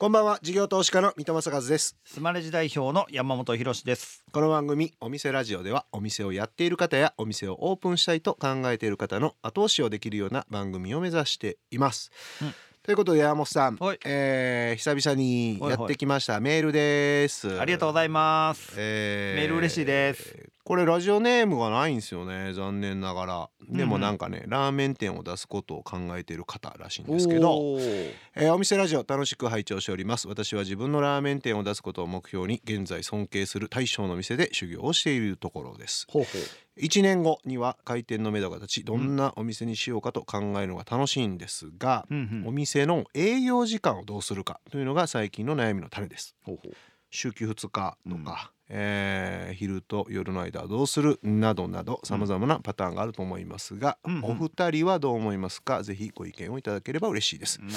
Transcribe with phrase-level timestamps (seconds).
[0.00, 1.94] こんばんは事業投資家の三戸正和です。
[2.06, 4.24] スマレジ代表の山本博です。
[4.32, 12.10] この番組お店ラジオではお店をやっている方やお店をオープンしたいと考えている方の後押しをできるような番組を目指しています、
[12.40, 13.98] うんということで山本さん、はい。
[14.06, 16.40] えー久々にやってきました。
[16.40, 17.60] メールです。
[17.60, 20.50] ありがとうございます、えメール嬉しいです。
[20.64, 22.54] これラジオネームがないんですよね。
[22.54, 23.50] 残念ながら。
[23.68, 27.52] でもなんかね、ラーメン店を出すことを考えている方らしいんですけど。
[27.52, 28.14] おー。
[28.36, 30.26] えーお店ラジオ楽しく拝聴しております。
[30.26, 36.06] 私は自分のラーメン店を出すことを目標に現在尊敬する大将の店で修行をしているところです。
[36.08, 36.42] ほうほう
[36.80, 42.48] 1年後には開店の目処が立ちどんなお店にしようかと考えるのが楽しいんですが、うんうん。
[42.48, 46.34] お店の営業時間をどうするかというのが最近の悩みの種です。
[46.44, 46.72] ほうほう。
[47.12, 54.24] 週休2日とか、えー昼と夜の間はどうするなどなどさまざまなパターンがあると思いますが、うんうん。
[54.26, 55.82] お二人はどう思いますか？
[55.82, 57.60] ぜひご意見をいただければ嬉しいです。
[57.60, 57.74] なる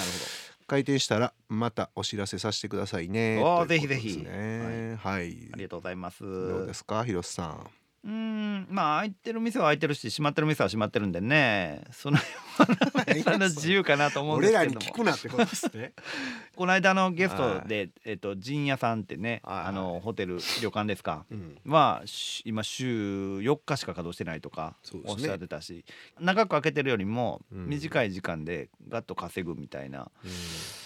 [0.67, 3.41] 開店したらまたお知らせさせてくださいね。
[3.43, 4.23] おぜひぜひ。
[4.23, 6.23] はい、ほどありがとうございます。
[6.23, 7.03] どうですか？
[7.03, 7.67] 広瀬さん
[8.03, 8.67] うーん。
[8.69, 11.83] まあ開いてる店は開いてるし閉まってる店は閉まってるんでね。
[11.91, 14.79] その辺の自由かなと思うんですけども。
[14.81, 15.93] 聞くなってことですね。
[16.55, 21.25] この間のゲストで、えっと陣屋さんってね、あのホテル旅館ですか？
[21.31, 25.83] うんはし今週4日しか稼働してないとかおっしゃってたし、
[26.19, 27.67] 長く開けてるよりもうん。
[27.67, 30.31] 短い時間でガッと稼ぐみたいなうん。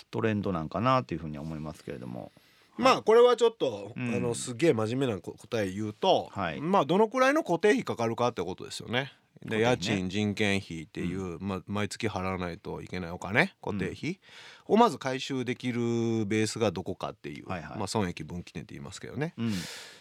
[0.10, 2.32] トレンドなんかなというふうには思いますけれども
[2.78, 4.16] まあこれはちょっと、うん。
[4.16, 6.62] あのすげえ真面目な答え言うと、はい。
[6.62, 9.12] まあどのくらいの固定費かかるかってことですよね。
[9.46, 14.20] で家賃人件費っていう、まあ、毎月払わないといけないお金固定費
[14.66, 15.80] をまず回収できる
[16.26, 17.78] ベースがどこかっていう、はいはい。
[17.78, 19.34] まあ、損益分岐点って言いますけどね。
[19.38, 19.54] うん。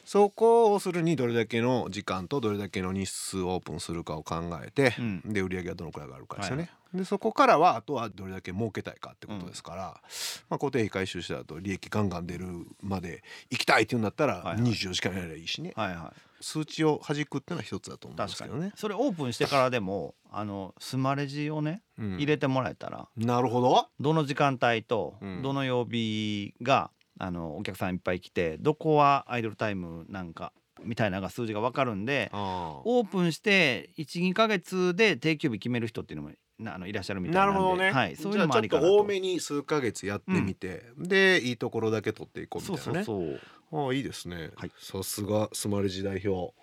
[0.04, 5.20] そこをするにどれだけの時間とどれだけの日数オープンするかを考えて、うん。
[5.24, 6.70] で売り上げはどのくらいがあるかですよね。
[6.97, 10.00] はいでそこからはあとはどれだけ儲けたいかってことですから、
[10.48, 12.47] まあ、固定費回収した後利益ガンガン出る
[12.83, 14.72] まで行きたいっていうんだったらはいはい。
[14.72, 18.72] 24時間やればいいしね、はいは数値を弾くっていうのは一つだとい思うんですけどね。
[18.77, 22.15] それオープンしてからでもあのスマレジをねうん。
[22.16, 23.88] 入れてもらえたら、なるほど。
[24.00, 25.43] どの時間帯とうん。
[25.43, 30.53] どの曜日が、あのお客さんいっぱい来てどこはアイドルタイムなんか
[30.84, 36.34] みたいな数字が分かるんであオープンして12ヶ月で定休日決める人っていうのもな
[36.65, 37.91] あのいらっしゃるみーたいなるほどね。
[37.91, 38.89] はい、そういうのもありかなと。
[38.89, 43.05] と多めに数ヶ月やってみて、でいいところだけ取っていこうみそたいうなね。
[43.05, 43.39] そう
[43.71, 44.50] そうああいいですね。
[44.56, 44.72] はい。
[44.78, 46.55] さすがスマレジ代表。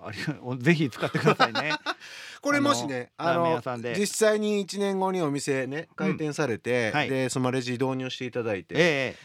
[0.00, 1.72] ありがぜひ使ってくださいね。
[2.40, 7.10] これもしねああの実際に1年後にお店ね開店されて、はい。
[7.10, 9.16] でスマレジ導入していただいて、え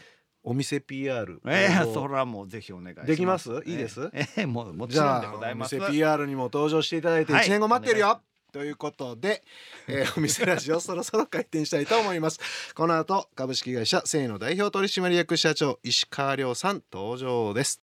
[0.42, 3.50] お店 PR ええそれはもうぜひお願いできます？
[3.66, 4.10] いいです？
[4.12, 5.76] ええもうもちじろんでゃあおございます。
[5.76, 7.46] 店 PR にも登場していただいてはい。
[7.46, 8.20] 1年後待ってるよ、
[8.54, 9.42] ということで、
[9.88, 12.38] えー お店ラジオそろそろ開店したいと思います。
[12.76, 17.82] この後株式会社セイの代表取締役社長石川亮さん登場です。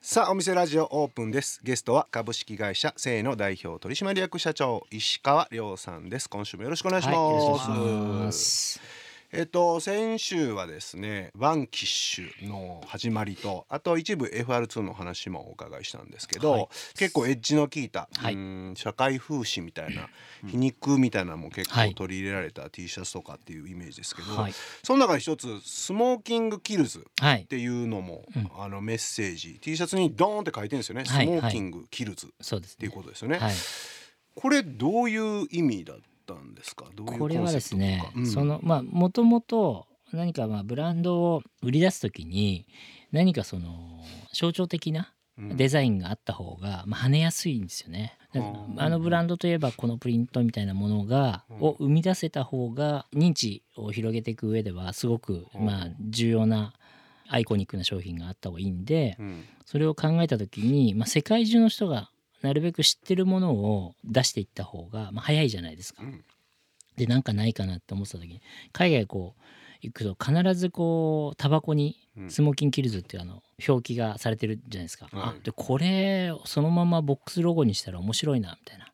[0.00, 1.58] さあお店ラジオオープンです。
[1.64, 6.30] ゲストは株式会社セイの代表取締役社長石川亮さんです。
[6.30, 9.01] 今週もよろしくお願いします、はい、
[9.34, 16.68] えっと先週はですねワンキッシュの始まりとあと一部 FR2 の話もお伺いしたんですけど、はい。
[16.98, 18.34] 結構エッジの効いた、はい。
[18.34, 20.10] うーん社会風刺みたいな
[20.46, 21.94] 皮肉みたいなのも結構はい。
[21.94, 28.50] 取り入れられた T シャツとかっていうイメージですけど、はい、その中で一つスモーキングキルズっはい、ていうのも、うん。
[28.58, 32.30] あのメッセージ T シャツにドーンって書いてるんですよね、はいスモーキングキルズっ
[32.76, 32.94] ていうね。
[32.94, 33.38] ことですよね。
[33.38, 33.54] はい、
[34.34, 35.96] これどういう意味だっ
[36.34, 36.86] たんですか？
[36.94, 38.26] どういうこれはですねうん。
[38.26, 42.66] そのまあもともと何かまあブランドを売り出すときに
[43.12, 45.56] 何かその象徴的なうん。
[45.56, 48.18] デザインがあった方がまあ跳ねやすいんですよね。
[48.78, 51.56] あのブランドといえばこのプリントみたいなものがうん。
[51.60, 55.66] を生み出せた方が認知を広げていく上ではすごくうん。
[55.66, 56.72] まあ重要な
[57.28, 59.44] アイコニックな商品があった方がいいんで、うん。
[59.64, 62.10] それを考えた時に、まあ、世界中の人が
[62.42, 66.02] なるべく知ってるものを出していった方が、まあ、早いじゃないですか。
[66.02, 66.24] うん
[66.96, 68.42] でなんかないかなって思ってた時に
[68.72, 69.42] 海外こう
[69.80, 75.08] 行くと必ずこうタバコにうんスモーキンキルズっていうあの表記がされてるじゃないですか。
[75.10, 78.92] はいあでこれそのままボックスロゴにしたら面白いなみたいな。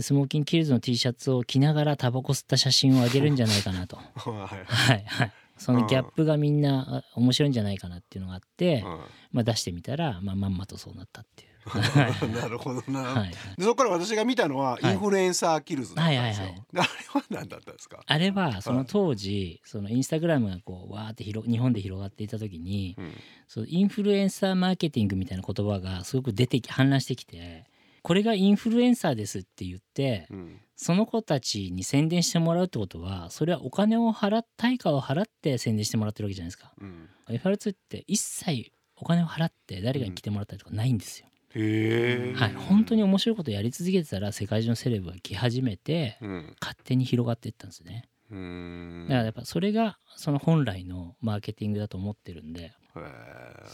[0.00, 3.96] スモーキンキルズの T シャツを着ながらタバコ吸った写真をあげるんじゃないかなと。
[4.16, 5.32] はいはいはい。
[5.56, 11.47] そのギャップがみんなあ面白いんじゃないかなっていうのがあって、はまあ、出してみたら、まあ、まんまとそうなったっていう。
[11.68, 12.30] い。
[12.30, 14.94] なるほどな、はい、でそこから私が見たのはイはい。
[14.96, 16.88] ンフルエンサーキルズだったんですよ、はいはいであれ
[17.20, 23.12] は何だったんですか、あれはその当時そのインスタグラムがこうわーって広日本で広がっていた時にうん。
[23.46, 27.64] そうインフルエンサーマーケティングみたいな言葉がすごく出てき氾濫してきて
[28.02, 30.60] これがインフルエンサーですって言ってうん。
[30.80, 36.72] その子たちに宣伝してもらうってことはそれはお金を払っ対価を払って宣伝してもらってるわけじゃないですか。
[36.80, 37.08] うん。
[37.28, 41.26] FR2 って一切お金を払って誰かに来てもらったりとかないんですよ。
[41.54, 46.56] はい、本当に面白いことやり続けてたら世界中のセレブが来始めてうん。
[46.60, 48.08] 勝手に広がっていったんですね。
[48.30, 52.72] だからやっぱそれがその本来のマーケティングだと思ってるんで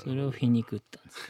[0.04, 1.20] それを皮肉ったんです。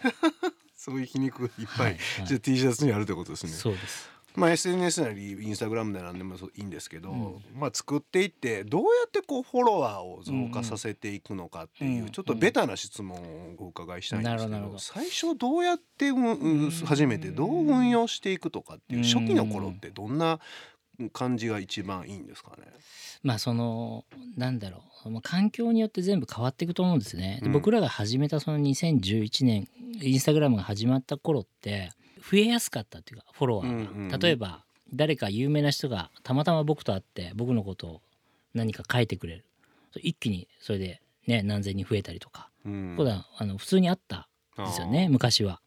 [0.76, 2.26] そういう皮肉がいっぱい、はいはい。
[2.26, 3.52] じゃあ T シャツにあるってことですね。
[3.52, 4.11] そうです。
[4.36, 7.44] まあ SNS なりインスタグラムなりなんでもいいんですけど、うん。
[7.54, 20.40] まあ作っていってどうやってこうフォロワーを増加させていくのかっていう、うんちょっとベタな質問をお伺いしたいんですけど,、最初どうやって、うんうん初めてどう運用していくとかっていう、うん初期の頃ってどんな
[21.12, 22.72] 感じが一番いいんですかね？
[23.22, 24.04] まあその
[24.36, 25.10] なんだろう。
[25.10, 27.40] まあ環境によって全部変わっていくと思うんですね。
[27.52, 29.69] 僕らが始めたその2011年
[30.00, 31.90] インスタグラムが始まった頃って
[32.31, 34.19] 増えやすかったっていうかフォロワーが、うんうんうん。
[34.19, 38.03] 例えば誰か有名な人がたまたま僕と会って僕のことを
[38.55, 39.44] 何か書いてくれる。
[39.97, 42.94] 一気にそれでね何千人増えたりとか、うん。
[42.97, 44.29] これはあの普通にあった
[44.61, 45.61] んですよねあ昔は。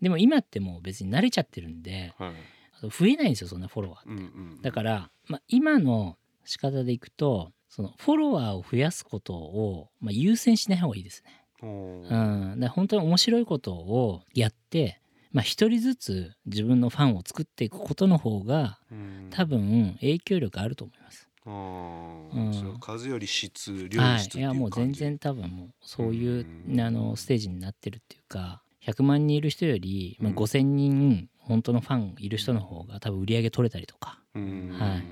[0.00, 2.34] でも今ってもう別に慣れちゃってるんでーはい。
[2.82, 4.10] 増えないんですよそんなフォロワーって。
[4.10, 11.44] うんうんだから、まあ、今の仕方でいくとそのフォロワーを増やすことを、まあ、優先しない方がいいですね。
[11.60, 15.00] おうーん、だ本当に面白いことをやって、
[15.32, 19.28] まあ、一人ずつ自分のファンを作っていくことの方がうん。
[19.30, 21.28] 多分影響力あると思います。
[21.44, 22.78] うん。
[22.80, 24.44] 数より質量はい、質っていい。
[24.44, 24.92] やもう全。
[24.92, 26.80] 然多分もうそういううん。
[26.80, 30.36] あのステージになってるっていうか100万人いる人より、まあ、うん。
[30.36, 34.20] 5,000人本当のファンいる人の方が多分売り上げ取れたりとか。
[34.34, 34.70] うん。
[34.78, 35.04] はい。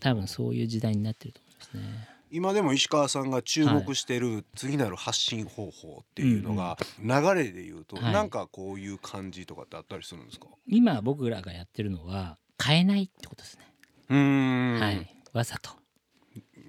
[0.00, 2.08] 多分そういう時代になってると思いますね。
[2.30, 8.12] 今でも石川さんが注目してる次なる発信方法っていうのが流れで言うとはい。
[8.12, 10.46] なんかこういう感じとかってあったりするんですか？
[10.66, 13.64] 今僕らがやってるのは変えないってことですね。
[14.10, 14.80] うーん。
[14.80, 15.70] はい、わざと。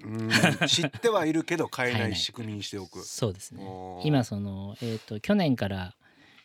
[0.04, 0.68] うーん。
[0.68, 3.02] 知ってはいるけど変えない仕組みにしておく。
[3.06, 3.64] そうですね。
[4.04, 5.94] 今そのえっ、と去年から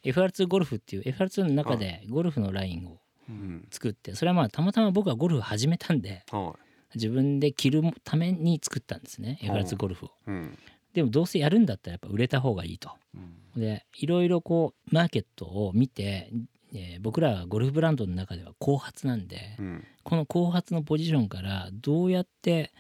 [0.04, 3.00] FR2 ゴルフっていう FR2 の中でゴルフのラインを
[3.30, 3.68] うん。
[3.72, 6.56] 作ってそれはまあたまたま僕はゴルフを始めたんでは
[6.96, 9.40] 自分で着るために作ったんですね。
[9.42, 10.10] FR2 ゴルフを。
[10.10, 10.58] いうん。
[10.94, 12.92] でもどうせやるんだったらやっぱ売れた方がいいと。
[13.16, 13.62] うん。
[13.62, 16.32] でいろいろこうマーケットを見て、
[16.74, 19.86] えー僕らはゴルフブランドの中では後発なんで、うん。
[20.04, 22.72] この後発のポジションからどうやって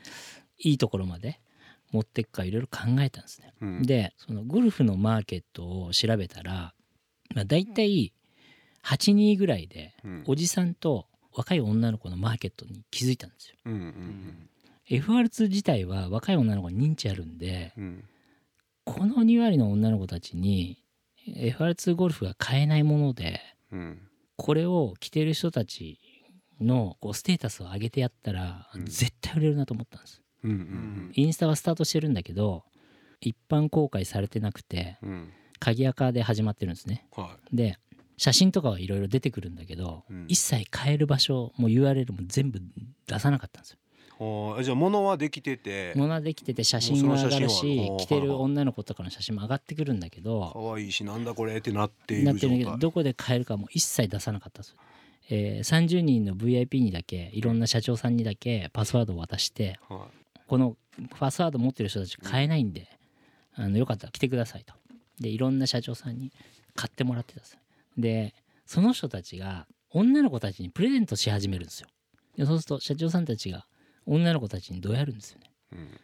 [0.58, 1.40] いいところまで
[1.92, 3.54] 持っていくかいろいろ考えたんですね。
[3.62, 3.82] うん。
[3.84, 6.74] でそのゴルフのマーケットを調べたら、
[7.36, 8.14] まあ、大体
[8.84, 10.24] 8人ぐらいでうん。
[10.28, 11.06] おじさんと
[11.38, 13.58] 若い女の子のマーケットに気づいたんですよ。
[13.66, 14.50] うんうん、
[14.90, 18.04] FR2 自体は若い女の子に認知あるんでうん
[18.86, 20.82] この2割の女の子たちに
[21.28, 23.40] FR2 ゴルフが買えないもので
[23.72, 24.02] うん
[24.36, 26.00] これを着てる人たち
[26.60, 30.24] のこうステータスを上げてやったらうん絶対売れるなと思ったんです。
[30.44, 32.64] うんうんインスタはスタートしてるんだけど
[33.22, 37.06] 一般公開されてなくてうん鍵垢で始まってるんですね。
[37.12, 37.78] はで
[38.18, 40.26] 写真とかはいろいろ出てくるんだけど、うん。
[40.28, 42.60] 一切変える場所も URL も全部
[43.08, 43.78] 出さなかったんですよ。
[44.64, 45.94] じゃあ物はできてて。
[45.96, 54.78] 物はできてて写真は上がるし着てる女の子とかの写真も上がってくるんだけど可愛いしなんだこれってなっていなってるけどどこで変えるかも一切出さなかったんですよ。
[55.30, 60.08] えー30人の VIP にだけいろんな社長さんにだけパスワードを渡しては
[60.48, 60.76] この
[61.20, 62.88] パスワード持ってる人たち買えないんで、
[63.54, 64.74] あのよかったら来てくださいと。
[65.20, 66.32] でいろんな社長さんに
[66.76, 67.60] 買ってもらってたんですよ
[67.98, 68.34] で
[68.66, 71.88] その人たちが女の子たちにプレゼントし始めるんですよ。
[72.36, 73.66] でそうすると社長さんたちが
[74.06, 75.52] 女の子たちにどうやるんですよね。
[75.74, 76.00] いうん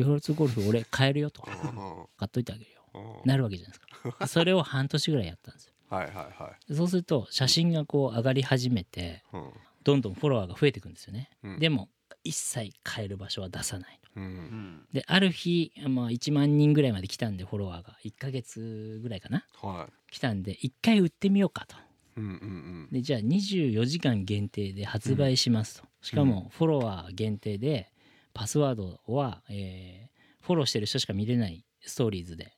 [0.00, 4.26] エフロツゴルフ俺買えるよとあー 買っといてあげるよなるわけじゃないですか。
[4.28, 5.74] それを半年ぐらいやったんですよ。
[5.88, 9.52] はいはいはでそうすると写真がこう上がり始めていうん
[9.84, 11.30] どんどんフォロワーが増えていくんですよね。
[11.42, 11.88] うんでも
[12.28, 13.98] 一切変える場所は出さない。
[14.02, 14.10] と。
[14.16, 14.86] うん。
[14.92, 17.96] である日、まあ、1万人ぐらいまで来たんでフォロワーが。
[18.04, 19.44] 1ヶ月ぐらいかな？
[19.62, 20.12] はい。
[20.12, 21.76] 来たんで1回売ってみようかと。
[22.16, 22.88] うんうんうん。
[22.90, 27.92] でじゃあ24時間限定で発売しますと、しかもフォロワー限定で
[28.34, 30.08] パスワードは、えー
[30.40, 32.54] フォローしてる人しか見れないストーリーズで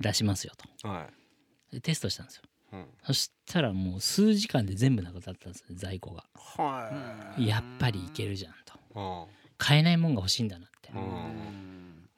[0.00, 0.88] 出しますよと。
[0.88, 1.08] は
[1.72, 2.42] でテストしたんですよ。
[2.72, 2.86] いうん。
[3.02, 6.24] そしたらもう数時間で全部なくなったんですよ在庫が。
[6.34, 7.48] はい。
[7.48, 8.74] やっぱりいけるじゃんと。
[8.74, 8.78] あ
[9.58, 10.90] 買えないもんが欲しいんだなって。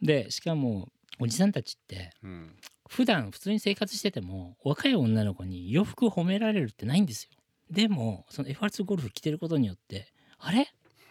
[0.03, 0.89] でしかも
[1.19, 2.57] おじさんたちってうん
[2.89, 7.31] 普段普通に生活してても若い女の子に洋服褒められるってないんですよ。
[7.71, 10.69] でもその FR2 ゴルフ着てることによってあれ？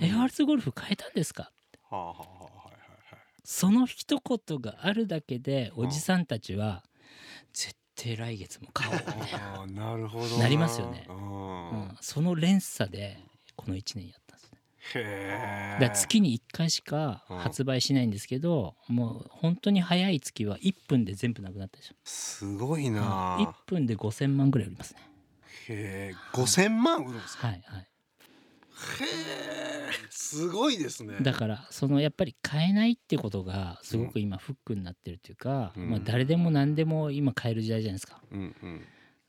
[0.00, 1.50] FR2 ゴルフ変えたんですか？
[3.44, 6.82] その一言があるだけでおじさんたちは
[7.52, 10.38] 絶定来月も買おうみたいな、なるほど。
[10.38, 11.06] なりますよね。
[11.08, 11.70] うん。
[11.70, 13.18] うん、その連鎖で
[13.56, 14.21] この1年やっ
[15.80, 17.38] だ月に1回しかうん。
[17.38, 21.94] 発売しないんですけど、もう本当に早い月は1分で全部なくなったでしょ。
[22.04, 23.38] すごいな。
[23.38, 25.00] 1分で5000万ぐらい売りますね。
[25.68, 27.46] へえ5000万売るんですか？
[27.46, 27.80] はいはい。
[27.80, 27.86] へえ
[30.10, 31.18] すごいですね。
[31.20, 35.90] だからそのやっぱり買えないってことがすごく今フックになってるっていうか、うん。
[35.90, 38.20] まあ、誰でも何でも今買える時代じゃないですか。
[38.32, 38.80] うんうん。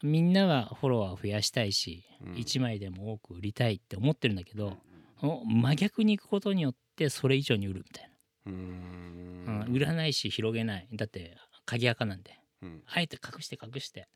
[0.01, 2.33] みんなはフォロワーを増やしたいし、うん。
[2.33, 4.77] 1枚でも多く売りたいって思ってるんだけど、
[5.23, 8.11] お真逆に行くことによってそれ以上に売るみたい
[8.45, 8.55] な、ん。
[8.55, 10.87] うん売らないし広げない。
[10.93, 12.39] だって鍵垢なんで。
[12.61, 12.83] うん。
[12.85, 14.07] あえて隠して隠して。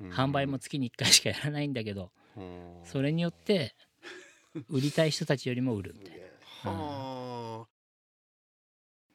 [0.00, 0.10] うん。
[0.10, 2.80] 販売も月に1回しかやらないんだけどうん。
[2.84, 3.74] それによって
[4.68, 6.20] 売りたい人たちよりも売るみたい
[6.64, 6.70] な。
[6.70, 7.66] は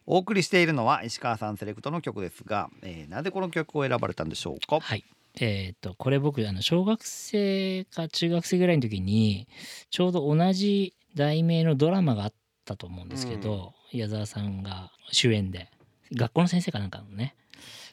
[0.05, 4.79] お送りしているのは石川さんセレクトの曲ですが、えーなぜこの曲を選ばれたんでしょうか？
[4.79, 5.03] はい。
[5.39, 9.47] えっ、とこれ僕あの小学生か中学生ぐらいの時に
[9.89, 12.33] ちょうど同じ題名のドラマがあっ
[12.63, 15.69] たと思うんですけど、矢沢さんが主演で
[16.13, 17.35] 学校の先生かなんかのね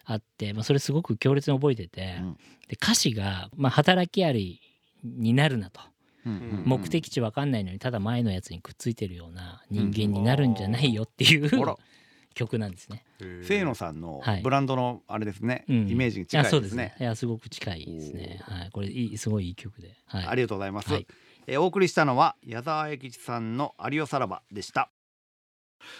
[0.04, 2.34] あって、まあ、それすごく強烈に覚えてて、うん。
[2.68, 4.60] で歌詞が、まあ、働きあり
[5.02, 5.80] になるなと。
[6.26, 6.32] うん。
[6.32, 6.38] うん。
[6.38, 6.62] うん。
[6.66, 11.76] 目的地わかんないのにただ前のやつにくっついてるような人間になるんじゃないよっていう、あら。
[12.34, 13.04] 曲なんですね。
[13.20, 13.46] ー。
[13.46, 14.42] 清野さんのはい。
[14.42, 15.88] ブランドのあれですね、うん。
[15.88, 16.96] イメージに近いあそうですね。
[16.98, 18.40] いやすごく近いですね。
[18.42, 19.94] はい、これいいすごいいい曲で。
[20.06, 20.26] はい。
[20.26, 21.06] ありがとうございます、はい
[21.46, 24.90] えーお送りしたのは矢沢永吉さんの「有吉さらば」でした。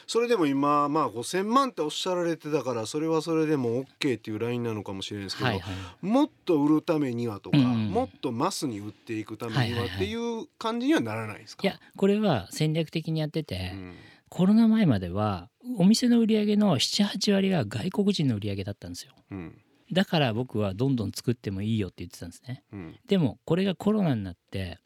[0.07, 6.07] それでも今まあ5000万っておっしゃられてたからそれはそれでも OK っていうラインなのかもしれないですけど、はいはい。
[6.07, 7.91] もっと売るためにはとか、うんうん。
[7.91, 9.97] もっとマスに売っていくためにはいははいはい。
[9.97, 13.95] っていう感じにはならないですか、いやこれは戦略的にやってて、うん。
[14.31, 15.49] コロナ前までは
[15.79, 19.13] お店の売り上げの78割が外国人の売り上げだったんですよ。
[19.31, 19.59] うん。
[19.93, 22.65] だから僕はどんどん作ってもいいよって言ってたんですね。
[22.73, 22.99] うん。
[23.07, 24.81] でもこれがコロナになって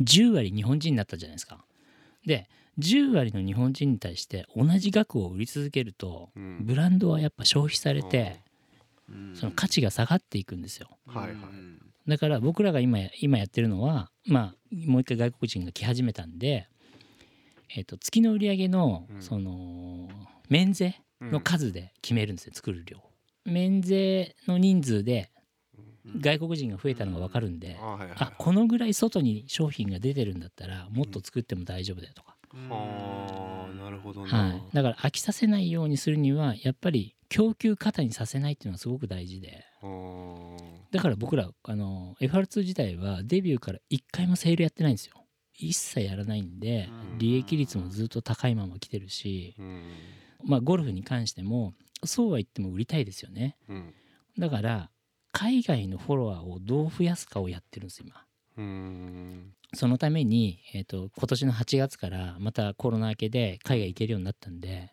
[0.00, 1.64] 10割日本人になったじゃないですか。
[2.26, 8.40] で10割の日本人に対して同じ額を売り続けるとうんブランドはやっぱ消費されて
[9.34, 10.88] その価値が下がっていくんですよ。
[11.06, 11.34] はいはい
[12.06, 14.54] だから僕らが今今やってるのはまあ
[14.86, 16.66] もう一回外国人が来始めたんで、
[17.76, 20.08] えっと月の売り上げのうんその
[20.48, 23.02] 免税の数で決めるんですよ作る量。
[23.44, 25.30] 免税の人数で
[26.20, 32.36] 外国人が増えたのが分かるんで、あはいはいあこのぐらい外に商品が出てるんだったらもっと作っても大丈夫だよとか、
[32.70, 39.64] あーなるほどね、はい、だから飽きさせないようにするにはやっぱり供給過多にさせないっていうのはすごく大事で。
[40.90, 45.14] だから僕らあの FR2 自体はデビューから1回もセールやってないんですよ。
[45.54, 47.18] 一切やらないんでうん。
[47.18, 49.82] 利益率もずっと高いまま来てるし、うん。
[50.44, 51.74] まあ、ゴルフに関しても
[52.04, 53.56] そうは言っても売りたいですよね。
[53.68, 53.94] うん。
[54.38, 54.90] だから
[55.32, 58.24] 海外のフォロワーをどう増やすかをやってるんです今。
[58.56, 59.52] うん。
[59.74, 64.92] そのために、えー、と今年の8月からまたコロナ明けで海外行けるようになったんで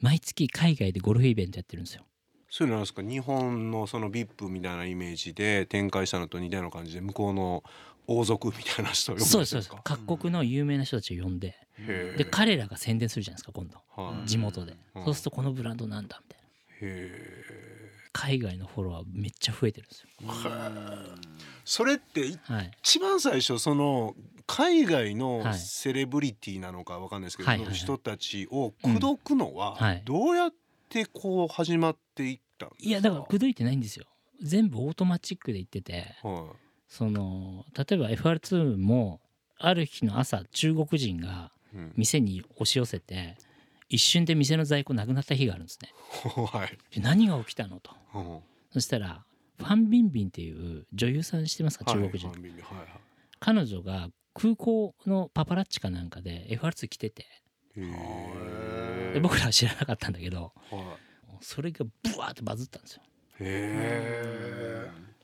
[0.00, 2.02] 毎月海外でゴルフイベントやってるんですよ。
[2.48, 3.02] そういうのなんですか。
[3.02, 7.62] 日本のその VIP みたいなイメージで展開したのと似たような感じで向こうの
[8.08, 12.18] 王族みたいな人を呼ぶんそうですそう各国の有名な人たちを呼んでへー。
[12.18, 13.78] で彼らが宣伝するじゃないですか今度。
[13.96, 14.28] はい。
[14.28, 14.74] 地元で。
[14.96, 15.04] うん。
[15.04, 16.48] そうするとこのブランドなんだみたいな。
[16.88, 17.79] へ
[18.20, 20.08] 海外のフォロワーめっちゃ増えてるんですよ。
[20.28, 21.16] ー。
[21.64, 24.14] それってはい一番最初その
[24.46, 27.58] 海外のはいセレブリティなのかわかんないですけど、はい。
[27.58, 27.66] はい。
[27.68, 27.74] はい。
[27.74, 30.54] 人たちを口説くのはどうやっ
[30.90, 34.04] てこう始まっていったんですか、いやだから口説いてないんですよ。
[34.42, 36.52] 全部オートマチックで言ってては
[36.88, 39.20] その例えば FR2 も
[39.58, 41.92] ある日の朝中国人がい、うん。
[41.96, 43.38] 店に押し寄せて
[43.90, 45.90] 一瞬で店の在庫なくなった日があるんですね。
[46.46, 47.90] はい、で何が起きたのと。
[48.14, 48.40] うん。
[48.72, 49.24] そしたら
[49.58, 51.84] ファン・ビンビンっていう女優さん知ってますか？
[51.84, 52.86] 中国人、はいはいはい。
[53.40, 57.26] 彼女が空港のパパラッチかなんかで FR2 来てて。
[57.74, 60.98] で僕らは知らなかったんだけどは
[61.40, 63.02] それがブワーってバズったんですよ。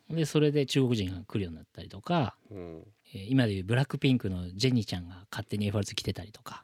[0.09, 6.63] でそれで中国人が来るようになったりとか、え、うん、えー今でいうブラックピンクのジェニーちゃんが勝手に FR2 来てたりとか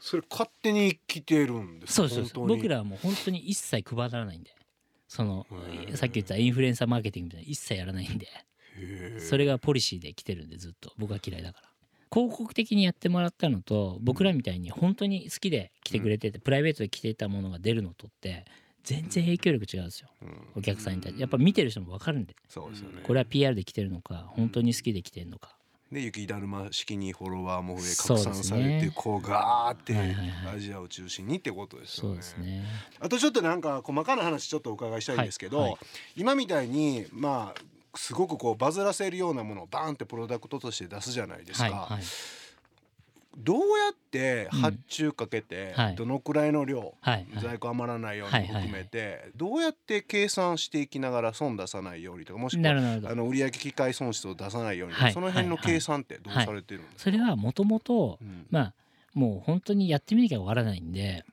[0.00, 2.08] それ勝手に来てるんですか？
[2.08, 4.54] そうです僕らはもう本当に一切配らないんで。
[5.08, 5.46] その
[5.94, 8.26] さっき言ったインフルエンサーマーケティングみたいな一切やらないんで。
[9.18, 10.92] それがポリシーで来てるんでずっと。
[10.98, 11.68] 僕は嫌いだから。
[12.12, 18.44] 広告的にやってもらったのと僕らみたいに本当に好きで来てくれてて、プライベートで来ていたものが出るのとって
[18.84, 20.08] 全然影響力違うんですよ。
[20.22, 20.48] うん。
[20.56, 21.20] お客さんに対して。
[21.20, 22.36] やっぱ見てる人も分かるんで。
[22.48, 23.02] そうですよね。
[23.02, 25.57] これは PR で来てるのか本当に好きで来てるのか
[25.90, 29.94] で雪だるま式にフォロワーも増え拡散されてこうガーって
[30.54, 32.20] アジアを中心にってことですよね。
[33.00, 35.78] あとちょっとなんか細かな話ちょっとお伺いしたいんですけど、はいはい。
[36.16, 37.60] 今みたいにまあ
[37.96, 41.64] すごくこうバズらせるようなものをバーンってプロダクトとして出すじゃないですか。
[41.64, 42.02] はいはい
[43.38, 45.94] どうやって発注かけて、はい。
[45.94, 47.26] どのくらいの量、はい。
[47.32, 47.42] はい。
[47.42, 55.12] 在庫余らないようにも含めて、どうやって計算していきながら損出さないようにとかもしくはあの売上機械損失を出さないように、はい。
[55.12, 58.46] その辺の計算ってどうされてるんですか、それはもともとうん。
[58.50, 58.74] まあ
[59.14, 61.24] もう本当にやってみなきゃわからないんで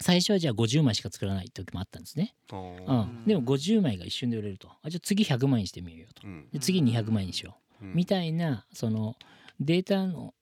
[0.00, 4.68] 最初はじゃあ50枚しか作らない時もあったんですね、あうーん、でも50枚が一瞬で売れると。
[4.82, 6.26] あじゃあ次100枚にしてみようよと。
[6.26, 6.48] うん。
[6.52, 7.84] で次200枚にしよう。
[7.84, 7.92] ん。
[7.92, 9.16] うみたいなその
[9.60, 10.34] データの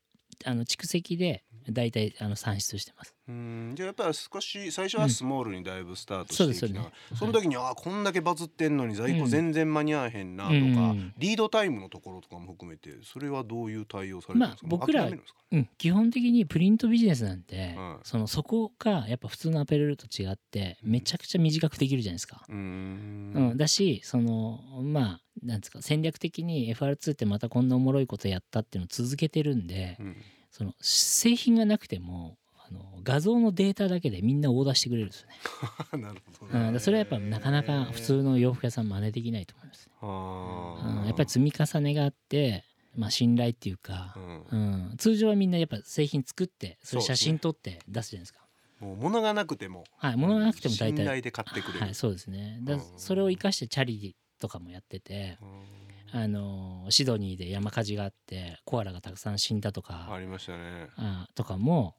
[0.45, 3.15] あの蓄積で大体あの算出してます。
[3.27, 3.73] うん。
[3.75, 7.19] じゃあやっぱり少し最初はスモールにだいぶスタートしていきながら、そうです。
[7.21, 9.27] その時にああこんだけバズってんのに在庫うん。
[9.27, 11.15] 全然間に合わへんなとか、うん。
[11.17, 15.17] リードタイムのところとかも含めてそれはどういう対応されてるんですか、まあ僕らも
[15.53, 15.69] うん。
[15.79, 18.07] 基本的にプリントビジネスなんて、はい。
[18.07, 22.45] そのそこがやっぱ普通のアパレルと違ってめちゃくちゃ短くできるじゃないですか。
[22.47, 23.33] うーん。
[23.35, 30.17] うん、だしそのまあなんですか戦略的に FR2 ってまたこんなおもろいことやったっていうのを続けてるんでうん
[30.57, 35.35] その製品がなくてもあの画像のデータだけでみんなオーダーしてくれるんですよね。
[36.01, 36.73] なるほどね。
[36.75, 39.87] らそれはやっぱなかなか普通の洋服屋さん真似できないと思います。
[39.89, 39.93] ね。
[40.01, 42.63] あうん、やっぱり積み重ねがあって、
[42.95, 44.91] まあ、信頼っていうかう、ん。
[44.91, 48.47] うん、通常はみんなやっぱ製品作ってそれ写真撮って出すじゃないですか。
[48.79, 49.83] もう物がなくても。
[49.97, 50.99] はい、物がなくても大体。
[50.99, 52.61] 信頼で買ってくれる、はい、そうですね。
[52.63, 52.83] だうん。
[52.97, 55.85] それを生かしてチャリとかもやってて、うん
[56.17, 60.89] あのシドニーで山火事があってコアラがたくさん死んだとか、ありましたね。
[60.97, 61.97] あとかも、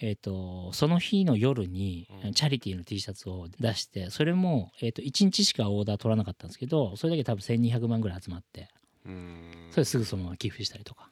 [0.00, 2.32] えー、とその日の夜にうん。
[2.32, 8.68] チャリティーの T シャツを出してそれも、えー、と1日しかオーダー取らなかったんですけどそれだけ多分1200万ぐらい集まって
[9.04, 9.50] うん。
[9.72, 11.10] それすぐそのまま寄付したりとか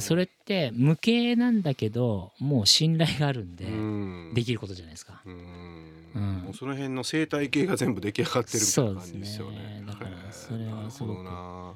[0.00, 4.32] それって無形なんだけどもう信頼があるんでうん。
[4.34, 5.22] できることじゃないですか。
[5.26, 6.50] うん。
[6.54, 9.56] その辺の生態系が全部出来上がってるみたいな感じですよね。
[9.56, 9.84] ね。
[9.86, 11.22] だからそれはすごく。
[11.24, 11.74] な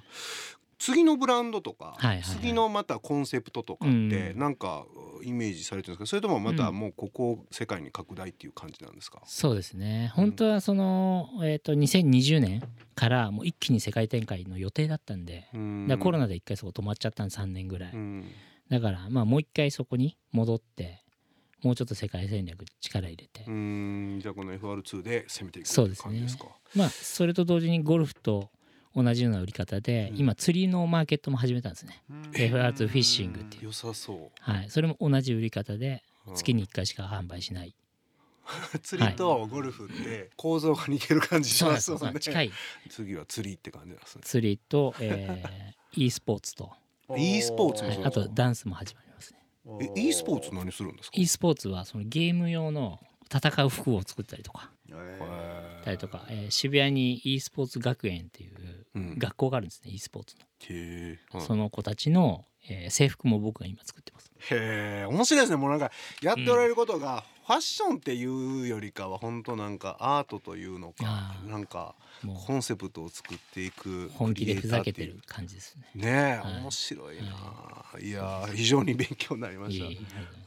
[0.78, 2.22] 次のブランドとか、はいはいはい。
[2.22, 3.98] 次のまたコンセプトとかってう
[4.36, 4.38] ん。
[4.38, 4.84] なんか
[5.24, 6.06] イメージされてるんですか？
[6.06, 6.78] それともまたうん。
[6.78, 10.12] もうここを世界に拡大っていう感じなんですか、そうですね。
[10.14, 12.62] 本当はその、えー、と2020年
[12.96, 15.86] からもう一気に世界展開の予定だったんで、うん。
[15.86, 18.24] だコロナで一回そこ止まっちゃったんで3年ぐらい、うん。
[18.70, 21.04] だからまあもう一回そこに戻って
[21.62, 24.18] もうちょっと世界戦略力入れて、うん。
[24.20, 26.46] じゃあこの FR2 で攻めていくそうですね感じですか。
[26.74, 28.50] まあそれと同時にゴルフと
[28.94, 30.18] 同じような売り方で、うん。
[30.18, 33.64] 今釣りのマーケットも始めたんですね、FR2 フィッシングっていう。
[33.64, 34.70] 良さそはい。
[34.70, 36.32] それも同じ売り方でう。
[36.34, 37.85] 月に1回しか販売しない、うん
[38.82, 42.20] 釣りとゴルフって構造が似てる感じしますもんね。
[42.20, 42.52] 近い。
[42.90, 44.22] 次は釣りって感じなんですね。
[44.24, 46.72] 釣りと、えー、 e スポーツと、
[47.16, 48.28] e スポーツもはいあそうですか？
[48.28, 49.38] とダンスも始まりますね。
[49.96, 53.00] え e スポーツ何するんですか？e スポーツはそのゲーム用の
[53.32, 54.70] 戦う服を作ったりとか。
[54.88, 59.18] へたりとか、えー渋谷に e スポーツ学園っていううん。
[59.18, 60.42] 学校があるんですね e スポーツの、
[60.76, 61.44] へえ、はい。
[61.46, 64.30] その子たちの、えー制服も僕が今作ってます。
[64.50, 65.56] へえ面白いですね。
[65.56, 65.90] もうなんか
[66.22, 71.94] やっておられることが、ファッションっていうよりかは本当なんかアートというのかなんか
[72.44, 75.84] コンセプトを作っていく本気でふざけてクリエイる感じですね。
[75.94, 76.60] ねえ、はい。
[76.60, 77.22] 面白いな、
[78.00, 79.84] い、やー非常に勉強になりました。
[79.84, 79.98] いえい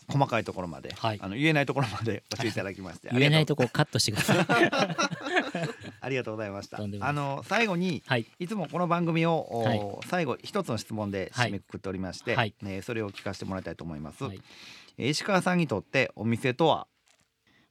[0.10, 1.20] 細かいところまで、はい。
[1.22, 4.46] あの言えないところまで 教えていただきまして言えないととこカットしてください。
[6.02, 6.80] ありがとうございました。
[6.82, 8.26] あの最後にはい。
[8.40, 9.82] いつもこの番組を、おはい。
[10.10, 12.54] 最後一つの質問で締めくくっておりまして、はい。
[12.62, 14.36] ねそれを聞かせてもらいたいと思います、はい。
[14.36, 14.44] えー
[15.08, 16.88] 石川さんにとってお店とは？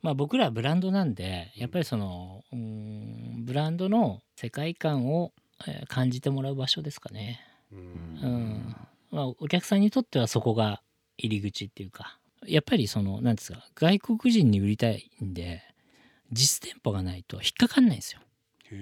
[0.00, 5.32] まあ僕らはブランドなんでやっぱりそのブランドの世界観を
[5.66, 7.40] えー感じてもらう場所ですかね。
[7.72, 7.78] うん。
[7.78, 8.76] うん。
[9.10, 10.82] まあ、お客さんにとってはそこが
[11.16, 15.62] 入り口っていうかやっぱりそのなんですか外国人に売りたいんで
[16.30, 18.20] 実店舗がないと引っかかんないんですよ。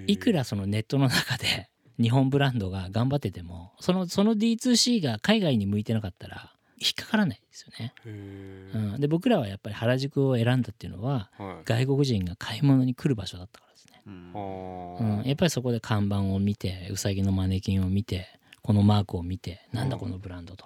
[0.05, 7.93] いくらそのネットの中で日本ブランドが頑張っててもそのその D2C が海外に向いてなかったら引っかからないですよね。
[8.05, 11.65] うん、で僕らはやっぱり原宿を選んだっていうのははい。
[11.65, 14.01] 外国人が買い物に来る場所だったからですね。
[14.05, 18.27] あうん、ーやっぱりそこで看板を見てうさぎのマネキンを見て
[18.61, 20.65] このマークを見てなんだこのブランドと。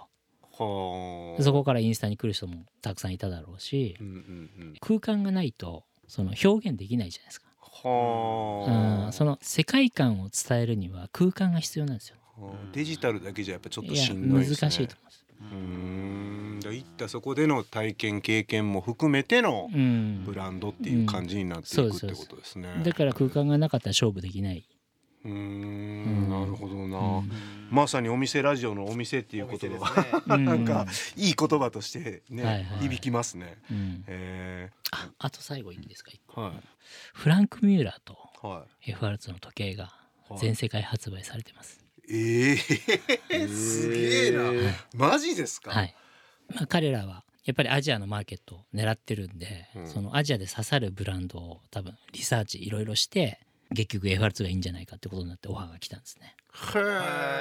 [0.54, 4.18] そこからインスタに来る人もたくさんいただろうしうんうんう
[4.72, 4.74] ん。
[4.80, 12.18] 空間がないとその表現できないじゃないですか、はうん、その世界観を伝えるには空間が必要なんですよ。
[12.18, 12.21] あ
[12.74, 14.72] デジタルだけじゃやっぱちょっとしんどい難ですね。
[14.72, 15.26] しいと思います。
[15.40, 16.60] うーん。
[16.60, 20.24] だから行ったそこでの体験経験も含めてのうん。
[20.26, 22.82] ブランドっていう感じになっていくってことですね。
[22.84, 24.64] だから空間がなかったら勝負できない、
[25.26, 26.28] うーうん。
[26.28, 26.98] んなるほどな。
[27.00, 27.32] うん。
[27.72, 29.90] まさにお店ラジオのお店っていうことが、
[30.28, 30.46] うん。
[30.46, 32.80] なんかいい言葉としてね、はいはい。
[32.84, 33.58] 響きますね。
[33.72, 34.04] うん。
[34.08, 36.12] えああと最後いいですか？
[36.14, 36.54] 一個ー、はい。
[37.14, 39.94] フランク・ミューラーとは FR2 の時計が
[40.30, 40.40] はい。
[40.40, 41.80] 全世界発売されてます。
[41.81, 41.81] い。
[42.14, 44.52] えー、 すげえな、
[44.94, 45.72] マジですか？
[45.72, 45.96] はい。
[46.54, 49.88] まあ、彼らはやっぱりアジアのマーケットを狙ってるんで、うん。
[49.88, 53.40] そのアジアで刺さるブランドを多分リサーチいろいろして
[53.74, 56.36] 結局 FR2 がいいんじゃないかってことになってオファーが来たんですね。
[56.76, 56.80] へ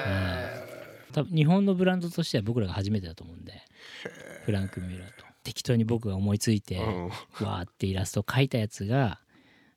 [0.07, 0.65] え。
[1.13, 3.61] 多分日本のブランドとしては僕らが初めてだと思うんで
[4.45, 5.25] フランク・ミューラーと。
[5.43, 7.09] 適当に僕が思いついて、うん。
[7.09, 9.21] わーってイラストを描いたやつが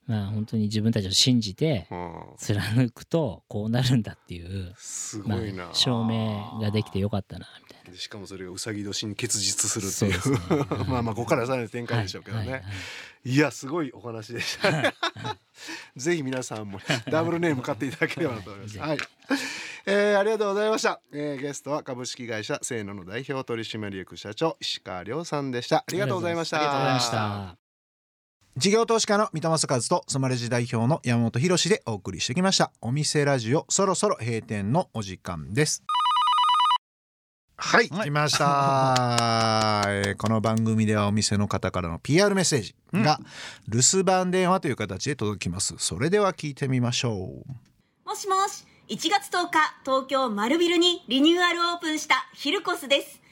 [0.06, 2.14] まあ本当に自分たちを信じてうん。
[2.38, 7.92] 貫くとこうなるんだっていう、ますごいな、あ、証明ができてよかったなみたいな。
[7.92, 10.34] でしかもそれがうさぎ年に結実するっていう。
[10.34, 10.66] ね。
[10.90, 12.70] まあまあここからさらに展開でしょうけどね、いはいはいは
[13.26, 13.38] い。
[13.38, 14.72] やすごいお話でした。
[14.72, 14.94] ね
[15.96, 18.80] ぜひ皆さんもダブルネーム買っていただければと思います。
[18.80, 18.98] はい、
[19.86, 25.78] えー、ありがとうございました、えー、ゲストは株式会社せーのの代表取締役社長石川亮さんでした。
[25.78, 26.58] ありがとうございました。
[26.58, 27.63] ありがとうございました。
[28.56, 32.72] 事業投資家の三戸正和とスマレジ代表の山本博史でお送りしてきました。
[32.82, 35.82] お店ラジオそろそろ閉店のお時間です。
[37.58, 38.10] はい、はい。
[38.10, 43.20] 来ました、 えーこの番組ではお店の方からの PR メッセージが
[43.68, 45.74] 留守番電話という形で届きます。
[45.80, 48.08] それでは聞いてみましょう。
[48.08, 53.23] もしもし、1月10日、東京丸ビルにリニューアルオープンしたヒルコスです。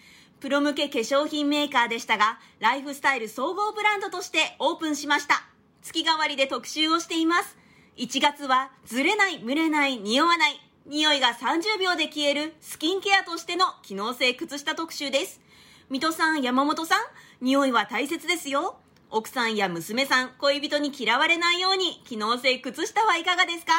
[0.41, 5.43] プロ向け化粧品メーカーでしたが、ライフスタイル総合ブランドとしてオープンしました。
[5.84, 7.56] 月替わりで特集をしています。
[7.97, 15.39] 1月は、ずれない、蒸れない、匂わない、匂いが30秒で消えるスキンケアとしての機能性靴下特集です。
[15.91, 16.99] 水戸さん、山本さん、
[17.39, 18.80] 匂いは大切ですよ。
[19.12, 23.73] 奥さんや娘さん、恋人に嫌われないように、機能性靴下はいかがですか？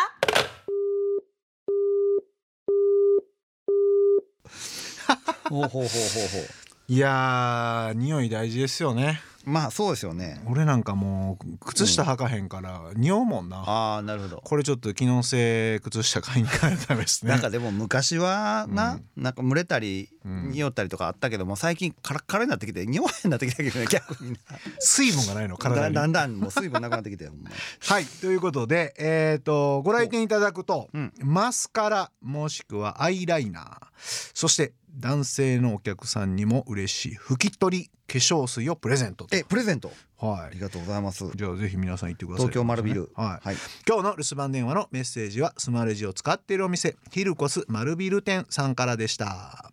[5.48, 6.92] ほうほうほうほうほう。
[6.92, 9.20] いやー匂い大事ですよね。
[9.44, 10.40] まあそうですよね。
[10.46, 14.42] 俺なんかもう靴下履かへんから匂うもんな、ああなるほど。
[14.44, 17.32] これちょっと機能性靴下買いに行かないとダメですね。
[17.32, 20.50] なんかでも昔はな、なんか蒸れたりうん。
[20.52, 24.36] 匂ったりとかあったけども最近カラッカラになってきて匂わへんなってきたけどね 逆に
[24.78, 25.94] 水分がないの体に。
[25.94, 27.50] だだんだんもう水分なくなってきてほんま
[27.88, 31.12] はいということでえっ、とご来店いただくと、うん。
[31.20, 33.86] マスカラもしくはアイライナー
[34.34, 37.16] そして男性のお客さんにも嬉しい。
[37.16, 39.36] 拭き取り化粧水をプレゼントと。
[39.36, 39.90] えプレゼント？
[40.18, 40.46] はい。
[40.46, 41.30] ありがとうございます。
[41.34, 42.46] じゃあぜひ皆さん行ってください。
[42.46, 43.10] 東京丸ビル。
[43.14, 43.48] はい。
[43.48, 43.56] はい。
[43.88, 49.70] 今日の留守番電話のメッセージはスマレジを使っているお店ヒルコス丸ビル店さんからでした。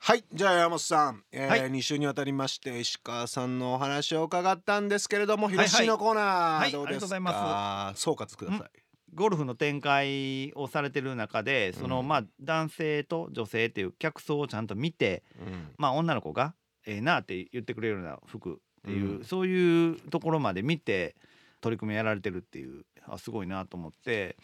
[0.00, 0.24] はい。
[0.32, 1.60] じゃあ山本さん、えーはい。
[1.70, 6.70] 2週にわたりまして石川さんのお話を伺ったんですけれどもい広しのコーナはい。
[6.70, 8.70] ーどうですか、ありがとうございま総括ください、
[9.14, 12.08] ゴルフの展開をされてる中でその、うん。
[12.08, 15.68] まあ男性と女性っていう客層をちゃんと見てうん。
[15.78, 16.54] まあ女の子が
[16.86, 19.24] ええなって言ってくれるような服っていう、うん。
[19.24, 21.16] そういうところまで見て
[21.60, 24.36] 取り組みやられてるっていうあすごいなと思って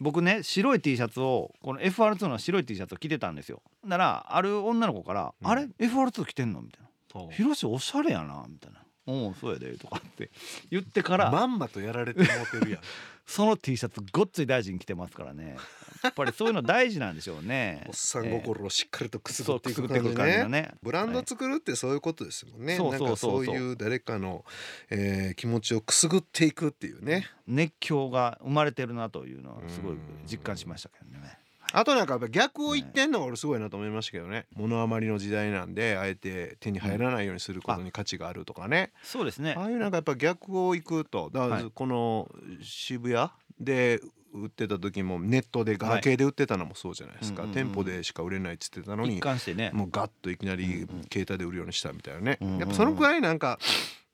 [0.00, 3.62] 僕ね白い T シャツをこの FR2 の白い T シャツを着てたんですよ。
[3.84, 5.48] ならある女の子から「うん。
[5.48, 6.88] あれ？FR2 着てんの?」みたいな。
[7.12, 10.30] そう「ヒロシおしゃれやな」みたいな「おおそうやで」とかって
[10.70, 12.80] 言ってから、まんまとやられてもうてるやん
[13.26, 15.56] その T シャツごっつい大事に着てますからね。
[16.02, 17.84] やっぱりそういうの大事なんでしょうね。
[17.88, 20.36] おっさん心をしっかりとくすぐっていく感じね。
[20.38, 20.74] がね。
[20.82, 22.92] ブランド作るってそういうことですもんね、そう。
[22.92, 24.44] なんかそういう誰かの、
[24.90, 27.28] えー気持ちをくすぐっていくっていうね。
[27.46, 31.38] 熱狂が生まれてるなというのはすごい実感しましたけどね。
[31.72, 34.46] あとなんかやっぱ逆を言ってんのが俺すごいなと思いましたけどね。
[34.54, 39.54] 物余りの時代なんであえて手に入らないようにすることに価値があるとかね、そうですね。
[39.56, 41.30] ああいうなんかやっぱ逆を行くと。
[41.32, 41.70] だからはい。
[41.74, 42.30] この
[42.62, 44.00] 渋谷で
[44.32, 49.70] 売ってた時もネットでガラケーで売ってたのもそうじゃないですか、店舗でしか売れないっつってたの一に貫してね。
[49.72, 53.58] もうガッといきなり携帯で売るようにしたみたいなね、やっぱそのくらいなんか、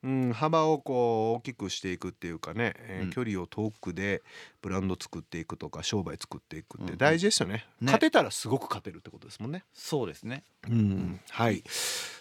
[0.03, 3.09] うん、幅をこう大きくしていくっていうかね、えーうん。
[3.11, 4.21] 距離を遠くで
[4.61, 6.91] ブランド作っていくとか商売作っていくっうんうん。
[6.91, 7.65] て大事ですよね,、ね。
[7.81, 9.63] 勝てたらすごく勝てるってことですもんね。
[9.73, 10.43] そうですね。
[10.69, 11.61] うんはい、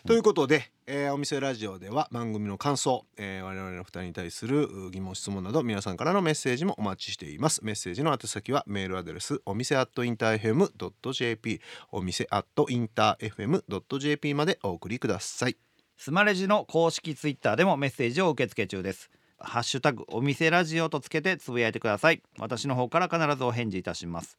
[0.05, 7.65] ということで、えーお店ラジオでは番組の感想、えー我々の2人に対するう疑問質問など皆さんからのメッセージもお待ちしています。
[7.65, 11.61] メッセージの宛先はメールアドレスお店アットインター FM.jp
[11.93, 15.57] お店アットインター FM.jp までお送りください
[16.05, 19.09] スマレジの公式ツイッターでもメッセージを受け付け中です。
[19.39, 22.21] ハッシュタグお店ラジオとつけてつぶやいてください。
[22.41, 24.37] 私の方から必ずお返事いたします。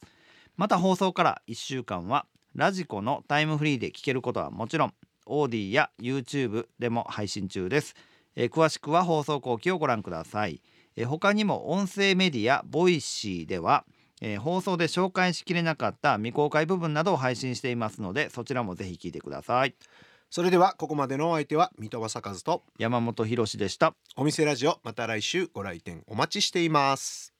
[0.58, 7.94] また放送から1週間は radiko のタイムフリーで聞けることはもちろん AuDee や YouTube でも配信中です、
[8.36, 10.60] えー詳しくは放送後記をご覧ください、
[10.96, 13.86] えー他にも音声メディア Voicy では
[14.20, 19.74] えー放送で紹介しきれなかった未公開部分などを配信していますのでそちらもぜひ聞いてください。
[20.34, 23.94] それではここまでのお相手は水戸正和と山本博史でした。
[24.16, 27.33] お店ラジオまた来週ご来店お待ちしています